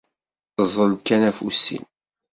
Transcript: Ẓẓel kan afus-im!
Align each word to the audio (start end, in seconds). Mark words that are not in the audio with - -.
Ẓẓel 0.69 0.93
kan 1.05 1.21
afus-im! 1.29 1.85